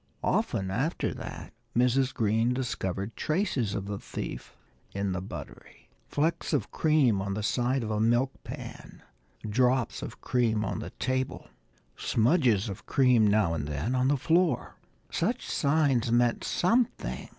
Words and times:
Often, 0.23 0.71
after 0.71 1.13
that, 1.13 1.53
Mrs. 1.77 2.11
Green 2.11 2.55
discovered 2.55 3.15
traces 3.15 3.75
of 3.75 3.85
the 3.85 3.99
thief 3.99 4.57
in 4.95 5.11
the 5.11 5.21
buttery. 5.21 5.89
Flecks 6.07 6.53
of 6.53 6.71
cream 6.71 7.21
on 7.21 7.35
the 7.35 7.43
side 7.43 7.83
of 7.83 7.91
a 7.91 7.99
milk 7.99 8.31
pan, 8.43 9.03
drops 9.47 10.01
of 10.01 10.19
cream 10.19 10.65
on 10.65 10.79
the 10.79 10.89
table, 10.89 11.49
smudges 11.95 12.67
of 12.67 12.87
cream 12.87 13.27
now 13.27 13.53
and 13.53 13.67
then 13.67 13.93
on 13.93 14.07
the 14.07 14.17
floor! 14.17 14.75
Such 15.11 15.45
signs 15.47 16.11
meant 16.11 16.43
something. 16.43 17.29